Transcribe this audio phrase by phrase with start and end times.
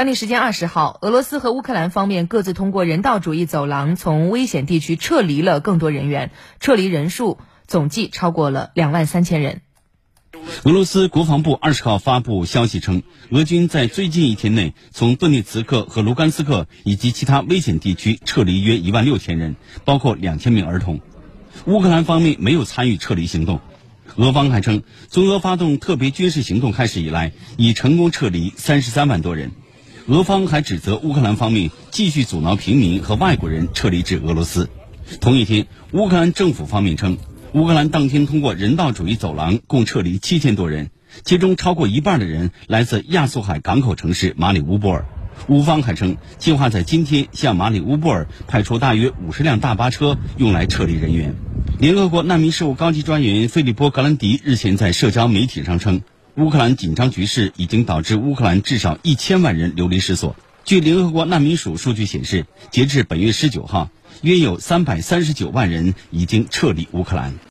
[0.00, 9.60] 当地时间二十号，俄罗斯和乌克兰方面各自通过人道主义走廊从危险地区撤离了更多人员，撤离人数总计超过了两万三千人。
[10.62, 21.00] 俄罗斯国防部二十号发布消息称，俄军在最近一天内从顿涅茨克和卢甘斯克以及其他危险地区撤离约一万六千人，包括两千名儿童。
[21.66, 23.60] 乌克兰方面没有参与撤离行动。
[24.16, 29.52] 俄方还称，从俄发动特别军事行动开始以来，已成功撤离三十三万多人。
[30.10, 34.68] 俄方还指责乌克兰方面继续阻挠平民和外国人撤离至俄罗斯。
[35.20, 37.16] 同一天，乌克兰政府方面称，
[37.52, 40.90] 乌克兰当天通过人道主义走廊共撤离七千多人，
[41.24, 45.06] 其中超过一半的人来自亚速海港口城市马里乌波尔。
[45.46, 51.36] 乌方还称，计划在今天向马里乌波尔派出大约五十辆大巴车，用来撤离人员。
[51.78, 56.00] 联合国难民事务高级专员菲利波·格兰迪日前在社交媒体上称，
[56.40, 60.34] 乌克兰紧张局势已经导致乌克兰至少一千万人流离失所。
[60.64, 63.90] 据联合国难民署数据显示，截至本月十九号，
[64.22, 67.38] 约有三百三十九万人已经撤离乌克兰。